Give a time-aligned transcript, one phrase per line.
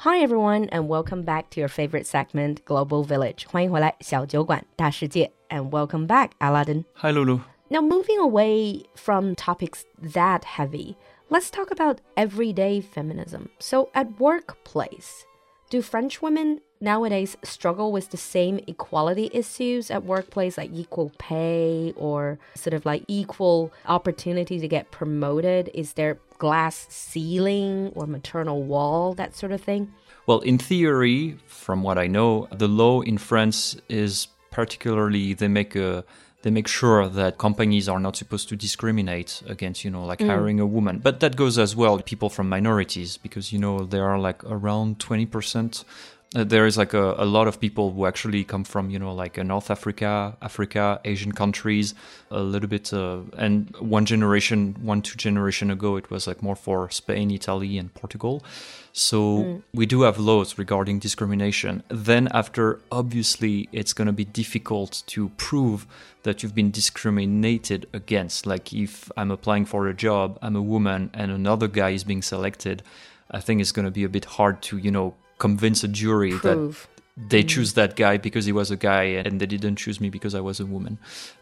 [0.00, 3.46] Hi everyone, and welcome back to your favorite segment, Global Village.
[3.48, 6.84] 欢迎回来，小酒馆大世界，and welcome back, Aladdin.
[6.94, 7.40] Hi, Lulu.
[7.68, 10.96] Now, moving away from topics that heavy,
[11.28, 13.48] let's talk about everyday feminism.
[13.58, 15.24] So, at workplace,
[15.70, 21.92] do French women nowadays struggle with the same equality issues at workplace, like equal pay
[21.96, 25.70] or sort of like equal opportunity to get promoted?
[25.74, 29.93] Is there glass ceiling or maternal wall, that sort of thing?
[30.25, 35.75] Well, in theory, from what I know, the law in France is particularly they make
[35.75, 36.03] a
[36.41, 40.25] they make sure that companies are not supposed to discriminate against, you know, like mm.
[40.25, 40.97] hiring a woman.
[40.97, 44.97] But that goes as well people from minorities because, you know, there are like around
[44.97, 45.83] 20% uh,
[46.33, 49.37] there is like a, a, lot of people who actually come from you know like
[49.37, 51.93] uh, north africa africa asian countries
[52.29, 56.55] a little bit uh, and one generation one two generation ago it was like more
[56.55, 58.43] for spain italy and portugal.
[58.93, 59.61] So mm.
[59.73, 61.81] we do have laws regarding discrimination.
[61.87, 65.87] Then after obviously it's going to be difficult to prove
[66.23, 68.45] that you've been discriminated against.
[68.45, 72.21] Like if i'm applying for a job i'm a woman and another guy is being
[72.21, 72.83] selected
[73.29, 76.33] i think it's going to be a bit hard to you know convince a jury
[76.33, 76.87] Prove.
[76.87, 77.49] that they mm.
[77.49, 80.39] choose that guy because he was a guy and they didn't choose me because I
[80.39, 80.99] was a woman.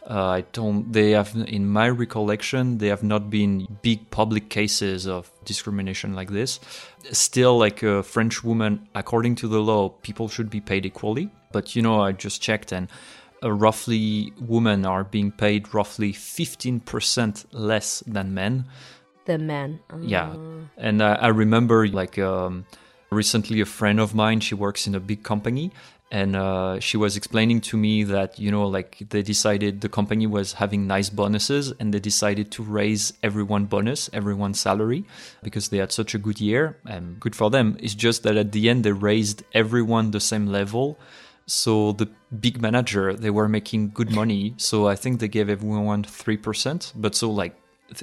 [0.10, 0.92] Uh, I don't.
[0.92, 6.30] They have, in my recollection, they have not been big public cases of discrimination like
[6.30, 6.60] this.
[7.12, 11.30] Still, like a French woman, according to the law, people should be paid equally.
[11.52, 12.88] But you know, I just checked and.
[13.42, 18.66] Uh, roughly, women are being paid roughly 15% less than men.
[19.24, 19.80] Than men.
[20.02, 20.36] Yeah.
[20.76, 22.66] And I remember, like, um,
[23.12, 25.72] Recently, a friend of mine, she works in a big company,
[26.12, 30.26] and uh, she was explaining to me that you know like they decided the company
[30.26, 35.04] was having nice bonuses and they decided to raise everyone bonus everyone salary
[35.44, 37.78] because they had such a good year and good for them.
[37.80, 40.98] It's just that at the end they raised everyone the same level.
[41.46, 46.04] So the big manager they were making good money so i think they gave everyone
[46.04, 47.56] 3% but so like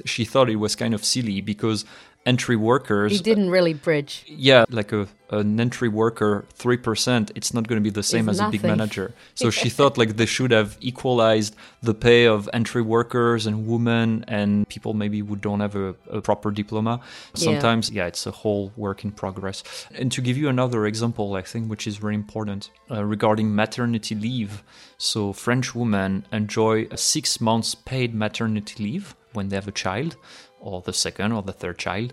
[0.03, 1.85] she thought it was kind of silly because
[2.27, 3.11] entry workers.
[3.13, 4.25] He didn't really bridge.
[4.27, 7.31] Yeah, like a an entry worker, three percent.
[7.35, 8.59] It's not going to be the same it's as nothing.
[8.59, 9.13] a big manager.
[9.35, 14.25] So she thought like they should have equalized the pay of entry workers and women
[14.27, 17.01] and people maybe who don't have a, a proper diploma.
[17.33, 18.03] Sometimes, yeah.
[18.03, 18.07] yeah.
[18.07, 19.63] it's a whole work in progress.
[19.93, 24.15] And to give you another example, I think which is very important uh, regarding maternity
[24.15, 24.63] leave.
[24.97, 30.17] So French women enjoy a six months paid maternity leave when they have a child
[30.59, 32.11] or the second or the third child,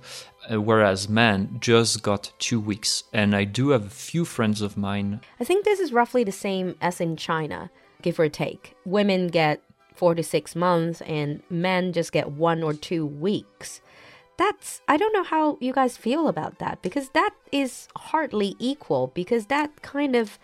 [0.51, 3.05] uh, whereas men just got two weeks.
[3.13, 5.21] And I do have a few friends of mine.
[5.41, 7.71] I think this is roughly the same as in China,
[8.03, 8.77] give or take.
[8.85, 9.63] Women get
[9.95, 13.81] four to six months, and men just get one or two weeks.
[14.37, 19.13] That's, I don't know how you guys feel about that because that is hardly equal
[19.15, 20.39] because that kind of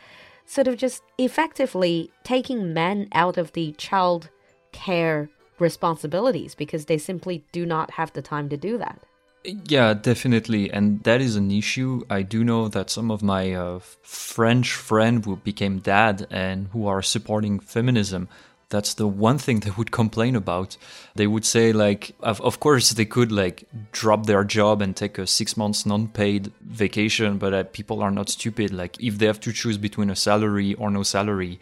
[0.47, 4.31] sort of just effectively taking men out of the child
[4.73, 5.29] care
[5.61, 9.01] responsibilities because they simply do not have the time to do that.
[9.45, 10.71] Yeah, definitely.
[10.71, 12.03] And that is an issue.
[12.11, 16.87] I do know that some of my uh, French friends who became dad and who
[16.87, 18.29] are supporting feminism,
[18.69, 20.77] that's the one thing they would complain about.
[21.15, 25.19] They would say like, of, of course they could like drop their job and take
[25.19, 28.73] a six months non-paid vacation, but uh, people are not stupid.
[28.73, 31.59] Like if they have to choose between a salary or no salary,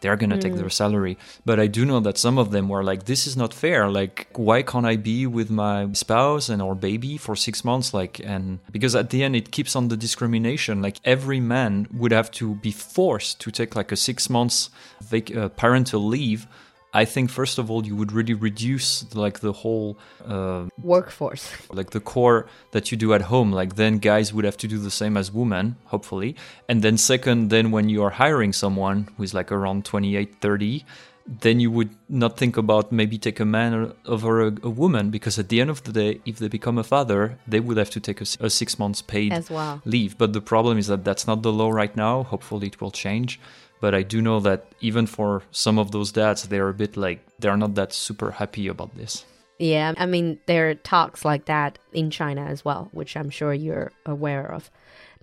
[0.00, 0.40] they're going to mm.
[0.40, 1.18] take their salary.
[1.44, 3.90] But I do know that some of them were like, this is not fair.
[3.90, 7.92] Like, why can't I be with my spouse and our baby for six months?
[7.94, 10.82] Like, and because at the end, it keeps on the discrimination.
[10.82, 14.70] Like, every man would have to be forced to take like a six months
[15.02, 16.46] vac- uh, parental leave
[16.92, 21.90] I think first of all you would really reduce like the whole uh, workforce, like
[21.90, 23.52] the core that you do at home.
[23.52, 26.36] Like then guys would have to do the same as women, hopefully.
[26.68, 30.84] And then second, then when you are hiring someone who is like around 28, 30,
[31.26, 35.38] then you would not think about maybe take a man over a, a, woman because
[35.38, 38.00] at the end of the day, if they become a father, they would have to
[38.00, 39.80] take a, a six months paid as well.
[39.84, 40.18] leave.
[40.18, 42.24] But the problem is that that's not the law right now.
[42.24, 43.38] Hopefully, it will change.
[43.80, 47.20] But I do know that even for some of those dads, they're a bit like
[47.38, 49.24] they're not that super happy about this.
[49.58, 53.52] Yeah, I mean, there are talks like that in China as well, which I'm sure
[53.52, 54.70] you're aware of.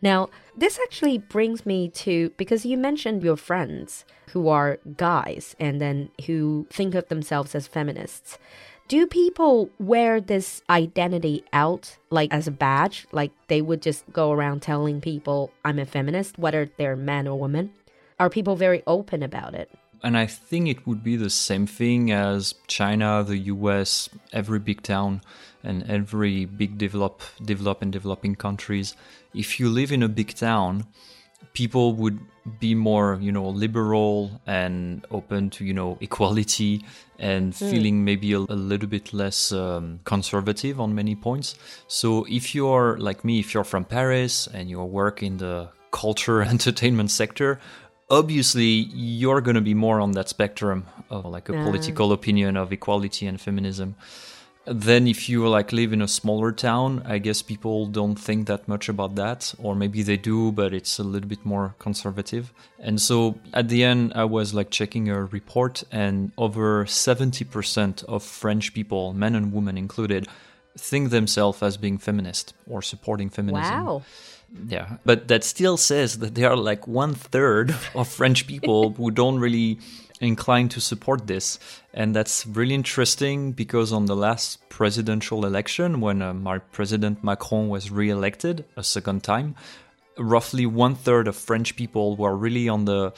[0.01, 5.81] Now, this actually brings me to because you mentioned your friends who are guys and
[5.81, 8.37] then who think of themselves as feminists.
[8.87, 13.07] Do people wear this identity out like as a badge?
[13.11, 17.39] Like they would just go around telling people, I'm a feminist, whether they're man or
[17.39, 17.71] woman?
[18.19, 19.69] Are people very open about it?
[20.03, 24.83] And I think it would be the same thing as China, the US, every big
[24.83, 25.21] town,
[25.63, 28.95] and every big develop, develop and developing countries.
[29.33, 30.85] If you live in a big town,
[31.53, 32.19] people would
[32.59, 36.83] be more you know liberal and open to you know equality
[37.19, 37.69] and mm.
[37.69, 41.55] feeling maybe a, a, little bit less um, conservative on many points
[41.87, 46.41] so if you're like me if you're from paris and you work in the culture
[46.55, 47.59] entertainment sector
[48.09, 51.63] obviously you're going to be more on that spectrum of like a mm.
[51.63, 53.95] political opinion of equality and feminism.
[54.65, 58.67] Then if you like live in a smaller town i guess people don't think that
[58.67, 62.53] much about that or maybe they do but it's a little bit more conservative.
[62.77, 68.23] And so at the end i was like checking a report and over 70% of
[68.23, 70.27] french people men and women included
[70.77, 73.85] think themselves as being feminist or supporting feminism.
[73.85, 74.03] Wow
[74.67, 79.11] yeah but that still says that there are like one third of french people who
[79.11, 79.79] don't really
[80.19, 81.59] inclined to support this.
[81.93, 87.69] And that's really interesting because on the last presidential election, when uh, my President Macron
[87.69, 89.55] was re elected a second time,
[90.17, 93.13] roughly one third of French people were really on the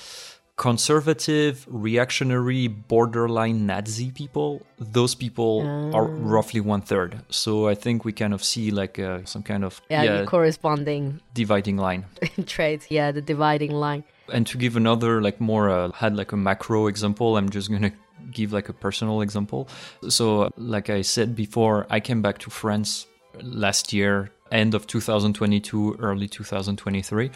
[0.59, 4.61] conservative, reactionary, borderline Nazi people.
[4.77, 5.61] Those people
[5.95, 6.17] are ah.
[6.19, 7.21] roughly one third.
[7.29, 11.21] So I think we kind of see like uh, some kind of yeah, yeah corresponding
[11.33, 12.05] dividing line
[12.45, 12.87] traits.
[12.91, 14.03] Yeah, the dividing line.
[14.33, 17.81] And to give another, like more, uh, had like a macro example, I'm just going
[17.81, 17.93] to
[18.29, 19.69] give like a personal example.
[20.09, 23.07] So, like I said before, I came back to France
[23.41, 27.31] last year, end of 2022, early 2023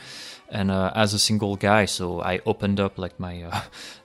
[0.53, 3.61] and uh, as a single guy so i opened up like my uh,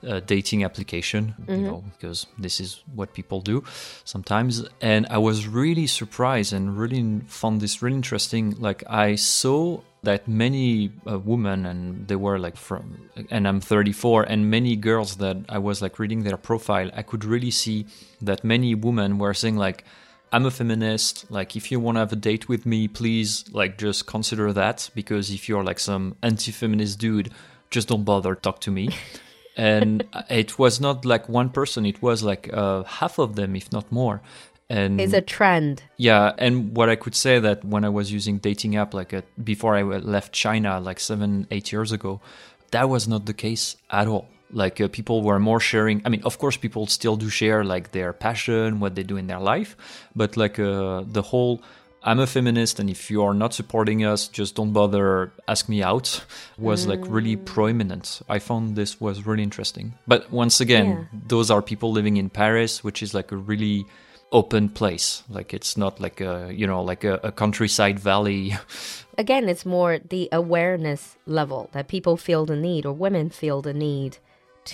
[0.07, 1.51] uh, dating application mm-hmm.
[1.51, 3.63] you know because this is what people do
[4.03, 4.63] sometimes.
[4.81, 8.55] And i was really surprised and really found this really interesting.
[8.59, 14.23] Like i saw that many uh, women and they were like from and i'm 34
[14.23, 17.85] and many girls that i was like reading their profile i could really see
[18.21, 19.83] that many women were saying like
[20.31, 21.29] I'm a feminist.
[21.29, 24.89] Like, if you want to have a date with me, please, like, just consider that.
[24.93, 27.31] Because if you're like some anti-feminist dude,
[27.69, 28.89] just don't bother talk to me.
[29.57, 33.71] and it was not like one person; it was like uh, half of them, if
[33.71, 34.21] not more.
[34.69, 35.81] And it's a trend.
[35.97, 39.23] Yeah, and what I could say that when I was using dating app, like a,
[39.43, 42.21] before I left China, like seven, eight years ago,
[42.69, 46.21] that was not the case at all like uh, people were more sharing i mean
[46.23, 49.75] of course people still do share like their passion what they do in their life
[50.15, 51.61] but like uh, the whole
[52.03, 55.83] i'm a feminist and if you are not supporting us just don't bother ask me
[55.83, 56.23] out
[56.57, 56.89] was mm.
[56.89, 57.45] like really mm.
[57.45, 61.19] prominent i found this was really interesting but once again yeah.
[61.27, 63.85] those are people living in paris which is like a really
[64.31, 68.55] open place like it's not like a you know like a, a countryside valley
[69.17, 73.73] again it's more the awareness level that people feel the need or women feel the
[73.73, 74.17] need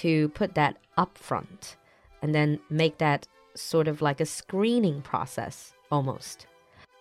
[0.02, 1.78] to put that up front
[2.22, 6.48] and then make that sort of like a screening process almost.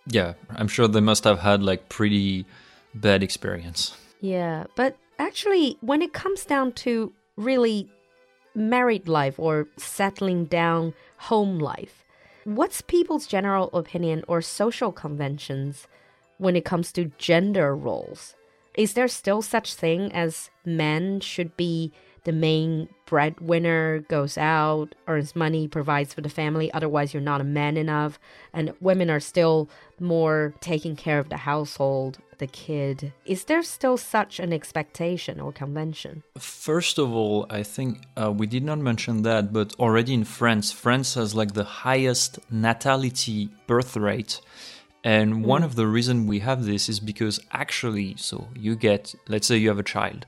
[0.06, 2.46] Yeah, I'm sure they must have had like pretty
[2.94, 3.96] bad experience.
[4.20, 7.90] Yeah, but actually when it comes down to really
[8.54, 12.04] married life or settling down home life,
[12.44, 15.88] what's people's general opinion or social conventions
[16.38, 18.34] when it comes to gender roles?
[18.76, 21.92] Is there still such thing as men should be
[22.24, 26.72] the main breadwinner goes out, earns money, provides for the family.
[26.72, 28.18] Otherwise, you're not a man enough.
[28.52, 29.68] And women are still
[30.00, 33.12] more taking care of the household, the kid.
[33.26, 36.22] Is there still such an expectation or convention?
[36.38, 40.72] First of all, I think uh, we did not mention that, but already in France,
[40.72, 44.40] France has like the highest natality birth rate.
[45.06, 45.66] And one mm.
[45.66, 49.68] of the reasons we have this is because actually, so you get, let's say you
[49.68, 50.24] have a child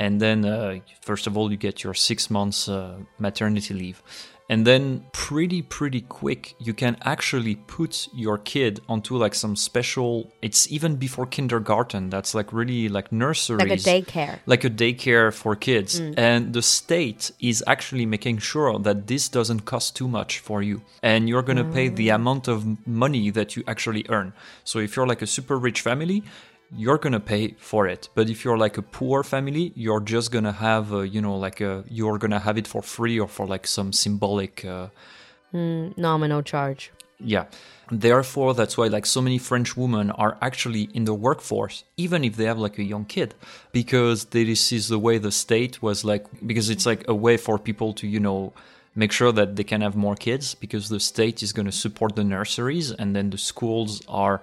[0.00, 4.02] and then uh, first of all you get your six months uh, maternity leave
[4.50, 10.32] and then pretty pretty quick you can actually put your kid onto like some special
[10.42, 15.32] it's even before kindergarten that's like really like nurseries like a daycare like a daycare
[15.32, 16.12] for kids mm.
[16.16, 20.82] and the state is actually making sure that this doesn't cost too much for you
[21.02, 21.72] and you're going to mm.
[21.72, 22.14] pay the mm.
[22.16, 24.32] amount of money that you actually earn
[24.64, 26.24] so if you're like a super rich family
[26.76, 30.52] you're gonna pay for it but if you're like a poor family you're just gonna
[30.52, 33.66] have a, you know like a you're gonna have it for free or for like
[33.66, 34.88] some symbolic uh,
[35.52, 37.46] mm, nominal charge Yeah.
[37.90, 42.36] Therefore, that's why like so many French women are actually in the workforce, even if
[42.36, 43.34] they have like a young kid,
[43.72, 47.58] because this is the way the state was like, because it's like a way for
[47.58, 48.52] people to, you know,
[48.94, 52.16] make sure that they can have more kids because the state is going to support
[52.16, 54.40] the nurseries and then the schools are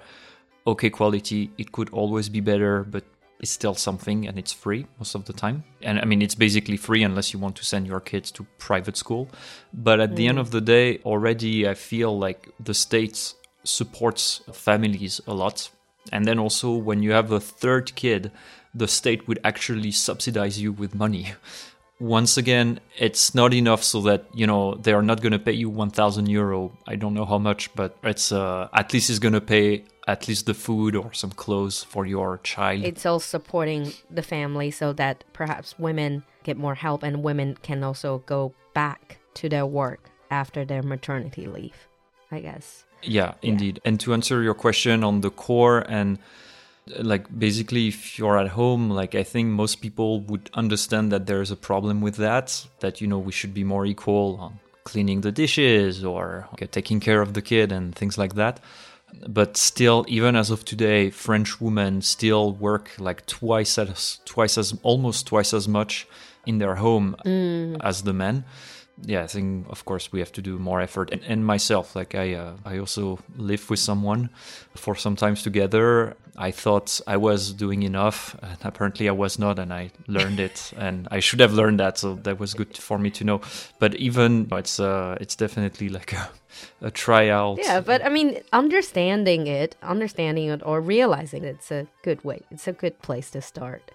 [0.67, 1.49] okay quality.
[1.57, 3.03] It could always be better, but
[3.39, 5.63] it's still something and it's free most of the time.
[5.81, 8.97] And I mean, it's basically free unless you want to send your kids to private
[8.97, 9.29] school.
[9.73, 10.15] But at mm.
[10.15, 13.33] the end of the day, already I feel like the state
[13.63, 15.69] supports families a lot.
[16.11, 18.31] And then also, when you have a third kid,
[18.73, 21.33] the state would actually subsidize you with money.
[21.99, 25.51] Once again, it's not enough so that you know they are not going to pay
[25.51, 26.77] you 1000 euro.
[26.85, 30.27] I don't know how much, but it's uh, at least it's going to pay at
[30.27, 32.83] least the food or some clothes for your child.
[32.83, 37.83] It's all supporting the family so that perhaps women get more help and women can
[37.83, 41.87] also go back to their work after their maternity leave,
[42.31, 42.85] I guess.
[43.03, 43.81] Yeah, indeed.
[43.83, 43.89] Yeah.
[43.89, 46.17] And to answer your question on the core and
[46.99, 51.51] like basically if you're at home like i think most people would understand that there's
[51.51, 55.33] a problem with that that you know we should be more equal on cleaning the
[55.33, 58.61] dishes or okay, taking care of the kid and things like that
[59.27, 64.77] but still even as of today french women still work like twice as twice as
[64.83, 66.07] almost twice as much
[66.45, 67.77] in their home mm.
[67.81, 68.43] as the men
[69.03, 72.15] yeah i think of course we have to do more effort and, and myself like
[72.15, 74.29] i uh, i also live with someone
[74.75, 79.57] for some times together I thought I was doing enough, and apparently I was not,
[79.57, 82.99] and I learned it, and I should have learned that, so that was good for
[82.99, 83.41] me to know.
[83.79, 86.29] But even it's uh, it's definitely like a,
[86.81, 87.57] a tryout.
[87.57, 92.41] Yeah, but I mean, understanding it, understanding it, or realizing it's a good way.
[92.51, 93.91] It's a good place to start.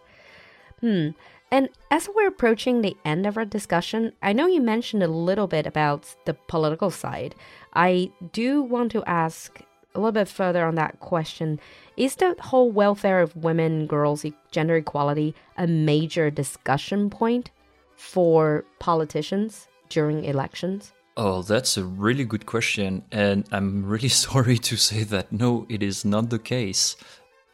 [0.80, 1.10] Hmm.
[1.52, 5.46] And as we're approaching the end of our discussion, I know you mentioned a little
[5.46, 7.34] bit about the political side.
[7.74, 9.60] I do want to ask
[9.94, 11.60] a little bit further on that question
[11.98, 17.50] is the whole welfare of women, girls, gender equality a major discussion point
[17.94, 20.92] for politicians during elections?
[21.18, 23.04] Oh, that's a really good question.
[23.12, 26.96] And I'm really sorry to say that no, it is not the case.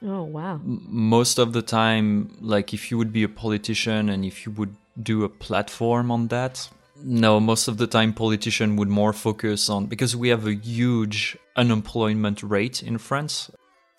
[0.03, 0.61] Oh, wow.
[0.63, 4.77] Most of the time, like if you would be a politician and if you would
[5.01, 6.69] do a platform on that,
[7.03, 11.37] no, most of the time politician would more focus on because we have a huge
[11.57, 13.51] unemployment rate in France.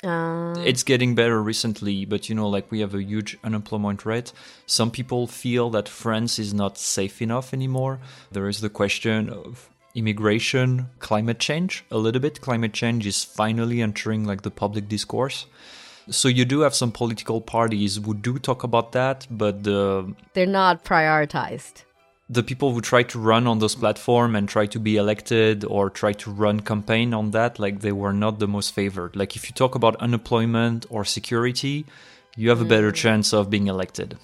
[0.04, 0.54] Uh...
[0.60, 4.32] It's getting better recently, but you know, like we have a huge unemployment rate.
[4.66, 8.00] Some people feel that France is not safe enough anymore.
[8.32, 12.42] There is the question of immigration, climate change a little bit.
[12.42, 15.46] Climate change is finally entering like the public discourse.
[16.12, 20.14] So you do have some political parties who do talk about that, but the...
[20.34, 21.84] they're not prioritized.
[22.30, 25.90] The people who try to run on those platform and try to be elected or
[25.90, 29.16] try to run campaign on that like they were not the most favored.
[29.16, 31.86] Like if you talk about unemployment or security
[32.36, 32.96] you have a better mm.
[32.96, 34.18] chance of being elected.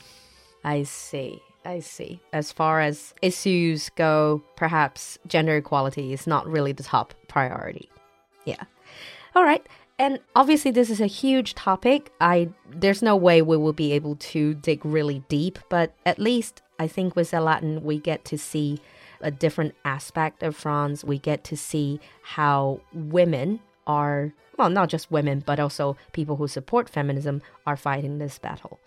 [0.63, 1.42] I see.
[1.65, 2.20] I see.
[2.32, 7.89] As far as issues go perhaps gender equality is not really the top priority.
[8.46, 8.63] Yeah
[9.36, 13.74] all right and obviously this is a huge topic i there's no way we will
[13.74, 18.25] be able to dig really deep but at least I think with Latin, we get
[18.25, 18.80] to see
[19.22, 21.04] a different aspect of France.
[21.04, 26.48] We get to see how women are, well, not just women, but also people who
[26.48, 28.80] support feminism are fighting this battle.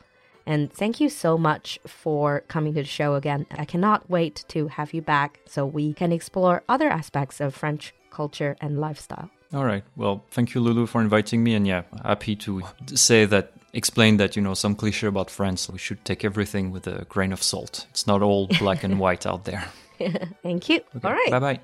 [0.47, 3.47] And thank you so much for coming to the show again.
[3.50, 7.95] I cannot wait to have you back so we can explore other aspects of French
[8.11, 9.31] culture and lifestyle.
[9.52, 9.85] All right.
[9.97, 11.55] Well, thank you, Lulu, for inviting me.
[11.55, 12.62] And yeah, happy to
[12.95, 15.69] say that explain that you know some cliche about France.
[15.71, 17.87] We should take everything with a grain of salt.
[17.90, 19.64] It's not all black and white out there.
[20.43, 20.81] Thank you.
[20.97, 21.09] Okay.
[21.09, 21.31] All right.
[21.31, 21.61] Bye bye.